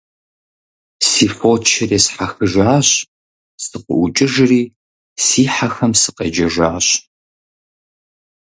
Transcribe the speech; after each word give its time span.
Си 1.07 1.27
фочыр 1.37 1.89
есхьэхыжащ, 1.97 2.89
сыкъыӀукӀыжри 3.65 4.61
си 5.25 5.43
хьэхэм 5.53 5.93
сыкъеджэжащ. 6.01 6.87